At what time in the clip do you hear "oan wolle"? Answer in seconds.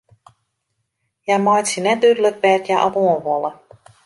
3.01-3.51